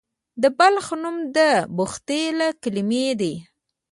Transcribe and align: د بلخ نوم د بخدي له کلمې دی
د 0.41 0.43
بلخ 0.57 0.87
نوم 1.01 1.17
د 1.35 1.37
بخدي 1.77 2.23
له 2.39 2.47
کلمې 2.61 3.07
دی 3.21 3.33